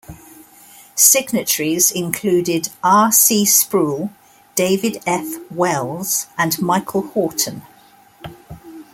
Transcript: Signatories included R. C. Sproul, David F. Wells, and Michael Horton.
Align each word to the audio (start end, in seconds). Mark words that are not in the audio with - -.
Signatories 0.95 1.91
included 1.91 2.69
R. 2.83 3.11
C. 3.11 3.45
Sproul, 3.45 4.11
David 4.55 4.97
F. 5.05 5.37
Wells, 5.51 6.25
and 6.39 6.59
Michael 6.59 7.03
Horton. 7.09 7.61